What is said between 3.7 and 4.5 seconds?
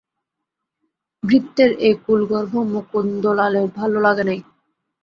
ভালো লাগে নাই।